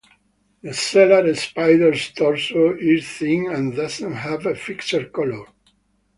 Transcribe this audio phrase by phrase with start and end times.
[0.63, 5.45] The cellar spiders torso is thin and doesn't have a fixed colour.